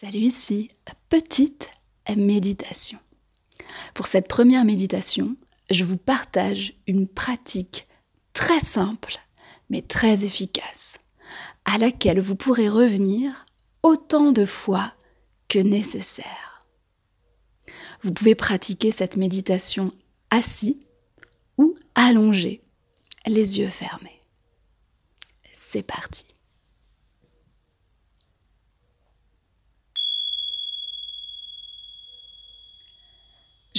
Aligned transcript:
Salut 0.00 0.20
ici, 0.20 0.70
petite 1.08 1.70
méditation. 2.16 3.00
Pour 3.94 4.06
cette 4.06 4.28
première 4.28 4.64
méditation, 4.64 5.34
je 5.70 5.82
vous 5.82 5.96
partage 5.96 6.74
une 6.86 7.08
pratique 7.08 7.88
très 8.32 8.60
simple 8.60 9.18
mais 9.70 9.82
très 9.82 10.24
efficace 10.24 10.98
à 11.64 11.78
laquelle 11.78 12.20
vous 12.20 12.36
pourrez 12.36 12.68
revenir 12.68 13.44
autant 13.82 14.30
de 14.30 14.44
fois 14.46 14.94
que 15.48 15.58
nécessaire. 15.58 16.64
Vous 18.02 18.12
pouvez 18.12 18.36
pratiquer 18.36 18.92
cette 18.92 19.16
méditation 19.16 19.90
assis 20.30 20.78
ou 21.56 21.74
allongé, 21.96 22.60
les 23.26 23.58
yeux 23.58 23.66
fermés. 23.66 24.20
C'est 25.52 25.82
parti. 25.82 26.24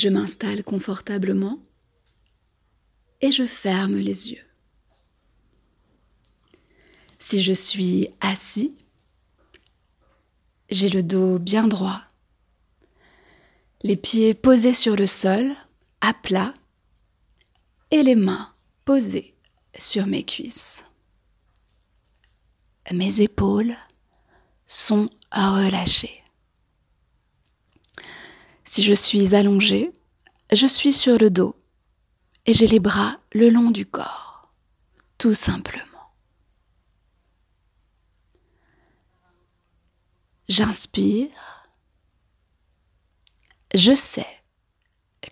Je 0.02 0.08
m'installe 0.08 0.64
confortablement 0.64 1.60
et 3.20 3.34
je 3.34 3.44
ferme 3.44 3.98
les 3.98 4.32
yeux. 4.32 4.46
Si 7.18 7.44
je 7.44 7.52
suis 7.52 8.08
assis, 8.22 8.74
j'ai 10.70 10.88
le 10.88 11.04
dos 11.04 11.38
bien 11.38 11.68
droit, 11.68 12.02
les 13.82 13.98
pieds 13.98 14.34
posés 14.34 14.74
sur 14.74 14.96
le 14.96 15.06
sol, 15.06 15.54
à 16.00 16.14
plat, 16.14 16.54
et 17.92 18.02
les 18.02 18.16
mains 18.16 18.54
posées 18.86 19.36
sur 19.78 20.06
mes 20.06 20.24
cuisses. 20.24 20.86
Mes 22.94 23.20
épaules 23.20 23.76
sont 24.66 25.10
relâchées. 25.34 26.19
Si 28.72 28.84
je 28.84 28.94
suis 28.94 29.34
allongée, 29.34 29.92
je 30.54 30.68
suis 30.68 30.94
sur 30.94 31.18
le 31.18 31.32
dos 31.32 31.56
et 32.46 32.54
j'ai 32.54 32.68
les 32.68 32.80
bras 32.80 33.18
le 33.34 33.50
long 33.50 33.72
du 33.72 33.84
corps, 33.84 34.54
tout 35.18 35.34
simplement. 35.34 36.14
J'inspire. 40.48 41.68
Je 43.74 43.96
sais 43.96 44.44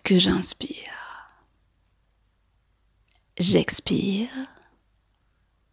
que 0.02 0.18
j'inspire. 0.18 1.30
J'expire. 3.38 4.32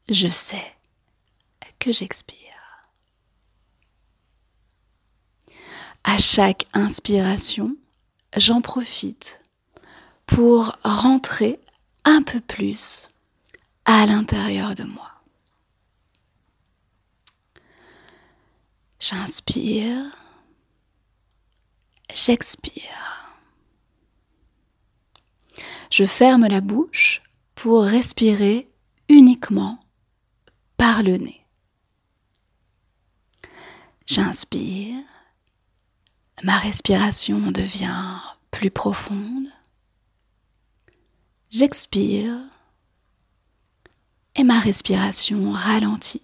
Je 0.07 0.27
sais 0.27 0.75
que 1.79 1.91
j'expire. 1.91 2.54
À 6.05 6.17
chaque 6.19 6.67
inspiration, 6.73 7.75
j'en 8.37 8.61
profite 8.61 9.41
pour 10.27 10.77
rentrer 10.83 11.59
un 12.03 12.21
peu 12.21 12.39
plus 12.39 13.09
à 13.85 14.05
l'intérieur 14.05 14.75
de 14.75 14.83
moi. 14.83 15.11
J'inspire, 18.99 20.05
j'expire. 22.13 23.33
Je 25.89 26.05
ferme 26.05 26.47
la 26.47 26.61
bouche 26.61 27.23
pour 27.55 27.83
respirer 27.83 28.69
uniquement 29.09 29.79
par 30.77 31.01
le 31.01 31.17
nez. 31.17 31.45
J'inspire, 34.05 35.03
ma 36.43 36.57
respiration 36.57 37.51
devient 37.51 38.19
plus 38.51 38.71
profonde. 38.71 39.47
J'expire 41.49 42.37
et 44.35 44.43
ma 44.43 44.59
respiration 44.59 45.51
ralentit 45.51 46.21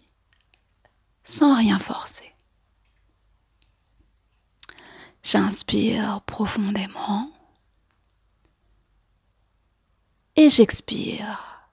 sans 1.24 1.56
rien 1.56 1.80
forcer. 1.80 2.32
J'inspire 5.24 6.22
profondément 6.22 7.32
et 10.36 10.50
j'expire 10.50 11.70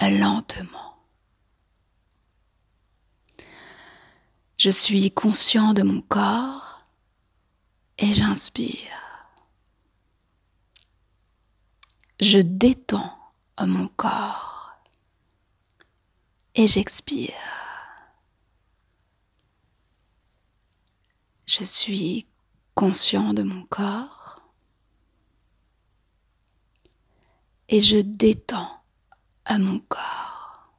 lentement. 0.00 0.96
Je 4.56 4.70
suis 4.70 5.10
conscient 5.10 5.72
de 5.72 5.82
mon 5.82 6.00
corps 6.02 6.71
et 8.02 8.12
j'inspire. 8.12 8.98
Je 12.20 12.38
détends 12.38 13.16
mon 13.66 13.86
corps 13.88 14.76
et 16.56 16.66
j'expire. 16.66 17.32
Je 21.46 21.62
suis 21.64 22.26
conscient 22.74 23.32
de 23.34 23.44
mon 23.44 23.64
corps 23.66 24.36
et 27.68 27.80
je 27.80 27.98
détends 27.98 28.82
mon 29.58 29.78
corps. 29.78 30.72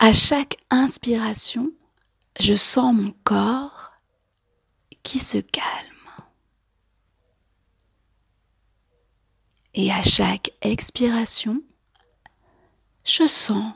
À 0.00 0.12
chaque 0.12 0.56
inspiration, 0.70 1.70
je 2.40 2.54
sens 2.54 2.94
mon 2.94 3.12
corps 3.22 3.92
qui 5.02 5.18
se 5.18 5.38
calme. 5.38 5.86
Et 9.74 9.92
à 9.92 10.02
chaque 10.02 10.50
expiration, 10.62 11.62
je 13.04 13.26
sens 13.26 13.74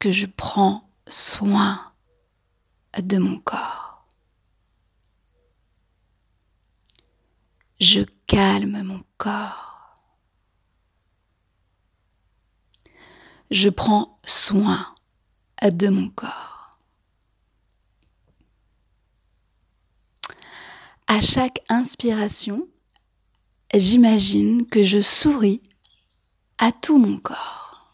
que 0.00 0.10
je 0.10 0.26
prends 0.26 0.90
soin 1.06 1.84
de 2.98 3.18
mon 3.18 3.38
corps. 3.38 4.06
Je 7.80 8.02
calme 8.26 8.82
mon 8.82 9.04
corps. 9.18 9.94
Je 13.50 13.68
prends 13.68 14.18
soin 14.24 14.92
de 15.62 15.88
mon 15.88 16.10
corps. 16.10 16.51
À 21.14 21.20
chaque 21.20 21.60
inspiration, 21.68 22.66
j'imagine 23.74 24.66
que 24.66 24.82
je 24.82 24.98
souris 24.98 25.60
à 26.56 26.72
tout 26.72 26.96
mon 26.96 27.18
corps. 27.18 27.92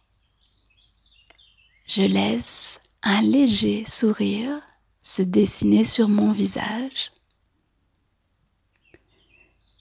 Je 1.89 2.03
laisse 2.03 2.81
un 3.03 3.21
léger 3.23 3.85
sourire 3.89 4.61
se 5.03 5.23
dessiner 5.23 5.83
sur 5.83 6.09
mon 6.09 6.31
visage 6.31 7.11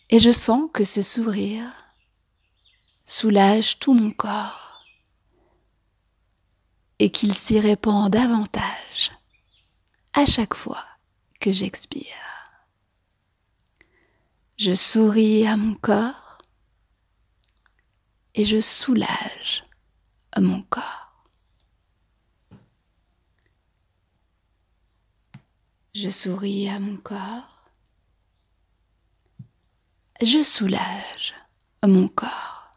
et 0.09 0.17
je 0.17 0.31
sens 0.31 0.71
que 0.73 0.83
ce 0.83 1.03
sourire 1.03 1.71
soulage 3.05 3.77
tout 3.77 3.93
mon 3.93 4.09
corps 4.09 4.83
et 6.97 7.11
qu'il 7.11 7.35
s'y 7.35 7.59
répand 7.59 8.11
davantage 8.11 9.11
à 10.13 10.25
chaque 10.25 10.55
fois 10.55 10.83
que 11.39 11.53
j'expire. 11.53 12.36
Je 14.57 14.73
souris 14.73 15.45
à 15.47 15.55
mon 15.55 15.75
corps 15.75 16.39
et 18.33 18.43
je 18.43 18.59
soulage 18.59 19.63
mon 20.41 20.63
corps. 20.63 21.23
Je 25.93 26.09
souris 26.09 26.69
à 26.69 26.79
mon 26.79 26.97
corps. 26.97 27.71
Je 30.21 30.41
soulage 30.43 31.35
mon 31.87 32.07
corps. 32.07 32.71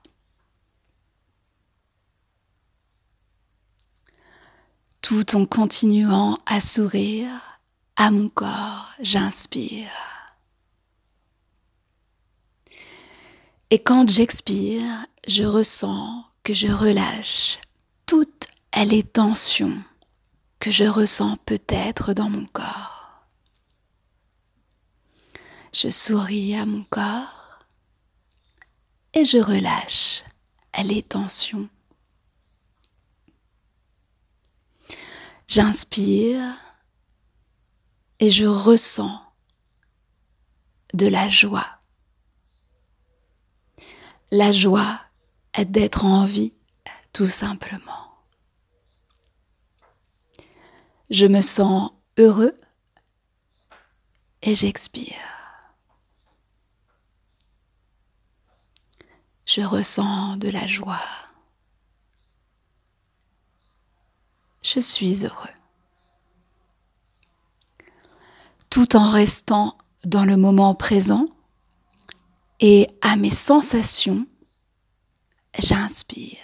Tout 5.00 5.34
en 5.34 5.46
continuant 5.46 6.38
à 6.46 6.60
sourire 6.60 7.58
à 7.96 8.10
mon 8.10 8.28
corps, 8.28 8.92
j'inspire. 9.00 10.09
Et 13.72 13.80
quand 13.80 14.10
j'expire, 14.10 15.06
je 15.28 15.44
ressens 15.44 16.24
que 16.42 16.52
je 16.52 16.66
relâche 16.66 17.60
toutes 18.04 18.48
les 18.84 19.02
tensions 19.02 19.80
que 20.58 20.70
je 20.70 20.84
ressens 20.84 21.36
peut-être 21.46 22.12
dans 22.12 22.28
mon 22.28 22.46
corps. 22.46 23.26
Je 25.72 25.88
souris 25.88 26.56
à 26.56 26.66
mon 26.66 26.82
corps 26.84 27.60
et 29.14 29.24
je 29.24 29.38
relâche 29.38 30.24
les 30.82 31.02
tensions. 31.02 31.68
J'inspire 35.46 36.56
et 38.18 38.30
je 38.30 38.46
ressens 38.46 39.22
de 40.94 41.06
la 41.06 41.28
joie. 41.28 41.79
La 44.32 44.52
joie 44.52 45.00
d'être 45.58 46.04
en 46.04 46.24
vie, 46.24 46.52
tout 47.12 47.26
simplement. 47.26 48.14
Je 51.10 51.26
me 51.26 51.42
sens 51.42 51.90
heureux 52.16 52.56
et 54.42 54.54
j'expire. 54.54 55.16
Je 59.46 59.62
ressens 59.62 60.36
de 60.36 60.48
la 60.48 60.64
joie. 60.68 61.02
Je 64.62 64.78
suis 64.78 65.24
heureux. 65.26 65.48
Tout 68.70 68.94
en 68.94 69.10
restant 69.10 69.76
dans 70.04 70.24
le 70.24 70.36
moment 70.36 70.76
présent 70.76 71.26
et 72.60 72.86
à 73.00 73.16
mes 73.16 73.30
sensations, 73.30 74.26
j'inspire. 75.58 76.36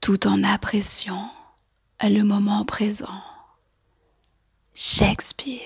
Tout 0.00 0.26
en 0.26 0.42
appréciant 0.42 1.30
le 2.02 2.22
moment 2.22 2.64
présent, 2.64 3.22
j'expire. 4.74 5.60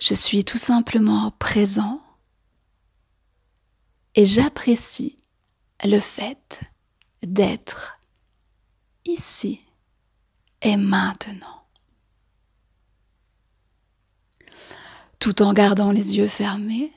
Je 0.00 0.14
suis 0.14 0.44
tout 0.44 0.58
simplement 0.58 1.30
présent 1.32 2.02
et 4.16 4.24
j'apprécie 4.24 5.16
le 5.84 6.00
fait 6.00 6.60
d'être 7.22 8.00
ici 9.04 9.64
et 10.62 10.76
maintenant. 10.76 11.59
Tout 15.20 15.42
en 15.42 15.52
gardant 15.52 15.92
les 15.92 16.16
yeux 16.16 16.28
fermés, 16.28 16.90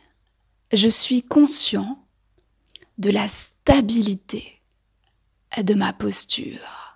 je 0.71 0.87
suis 0.87 1.23
conscient 1.23 2.01
de 2.97 3.11
la 3.11 3.27
stabilité 3.27 4.61
de 5.61 5.73
ma 5.73 5.91
posture 5.91 6.95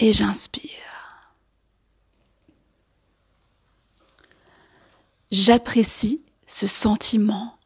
et 0.00 0.12
j'inspire. 0.12 0.70
J'apprécie 5.30 6.20
ce 6.48 6.66
sentiment 6.66 7.56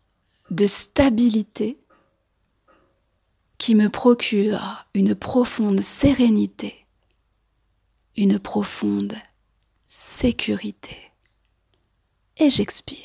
de 0.51 0.67
stabilité 0.67 1.79
qui 3.57 3.75
me 3.75 3.89
procure 3.89 4.85
une 4.93 5.15
profonde 5.15 5.81
sérénité, 5.81 6.85
une 8.15 8.39
profonde 8.39 9.15
sécurité. 9.87 11.14
Et 12.37 12.51
j'expire. 12.51 12.99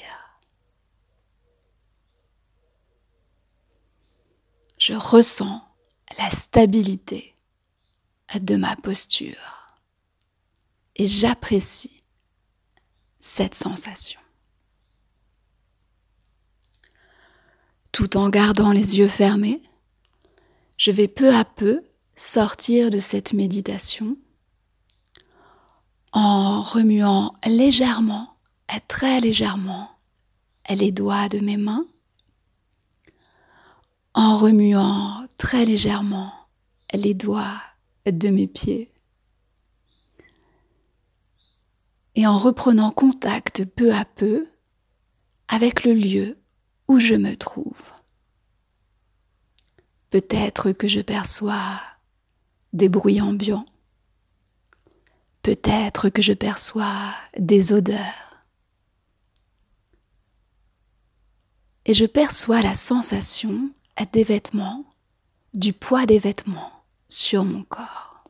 Je 4.78 4.94
ressens 4.94 5.62
la 6.18 6.30
stabilité 6.30 7.36
de 8.36 8.56
ma 8.56 8.76
posture 8.78 9.68
et 10.96 11.06
j'apprécie 11.08 12.04
cette 13.20 13.56
sensation. 13.56 14.20
Tout 17.92 18.18
en 18.18 18.30
gardant 18.30 18.72
les 18.72 18.98
yeux 18.98 19.08
fermés, 19.10 19.62
je 20.78 20.92
vais 20.92 21.08
peu 21.08 21.36
à 21.36 21.44
peu 21.44 21.84
sortir 22.16 22.90
de 22.90 23.00
cette 23.00 23.34
méditation 23.34 24.18
en 26.12 26.62
remuant 26.62 27.36
légèrement, 27.46 28.39
très 28.88 29.19
légèrement, 29.21 29.89
les 30.69 30.92
doigts 30.92 31.30
de 31.30 31.39
mes 31.39 31.57
mains, 31.57 31.88
en 34.13 34.38
remuant 34.38 35.25
très 35.38 35.66
légèrement 35.66 36.31
les 36.94 37.13
doigts 37.13 37.62
de 38.06 38.30
mes 38.30 38.48
pieds 38.48 38.92
et 42.16 42.27
en 42.27 42.38
reprenant 42.38 42.92
contact 42.92 43.66
peu 43.66 43.94
à 43.94 44.06
peu 44.06 44.48
avec 45.48 45.83
le 45.83 45.94
lieu 45.94 46.38
où 46.88 47.00
je 47.00 47.16
me 47.16 47.36
trouve. 47.36 47.81
Peut-être 50.10 50.71
que 50.71 50.88
je 50.88 51.01
perçois 51.01 51.80
des 52.74 52.89
bruits 52.89 53.21
ambiants. 53.21 53.66
Peut-être 55.44 56.10
que 56.10 56.21
je 56.21 56.33
perçois 56.33 57.13
des 57.38 57.74
odeurs. 57.74 58.29
Et 61.90 61.94
je 61.96 62.06
perçois 62.06 62.62
la 62.62 62.76
sensation 62.76 63.72
des 64.14 64.24
vêtements, 64.24 64.86
du 65.56 65.74
poids 65.74 66.06
des 66.06 66.20
vêtements 66.20 66.72
sur 67.08 67.44
mon 67.44 67.64
corps. 67.64 68.24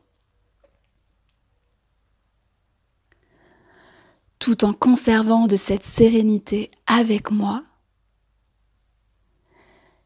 Tout 4.38 4.64
en 4.64 4.72
conservant 4.72 5.46
de 5.46 5.56
cette 5.56 5.84
sérénité 5.84 6.70
avec 6.86 7.30
moi, 7.30 7.62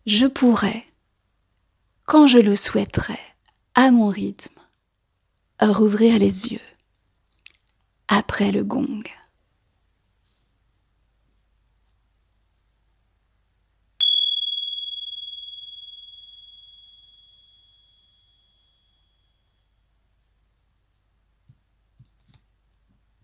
je 0.05 0.27
pourrais 0.27 0.85
quand 2.07 2.27
je 2.27 2.39
le 2.39 2.57
souhaiterai, 2.57 3.21
à 3.77 3.93
mon 3.93 4.09
rythme, 4.09 4.59
rouvrir 5.61 6.19
les 6.19 6.49
yeux 6.49 6.75
après 8.09 8.51
le 8.51 8.65
gong. 8.65 9.05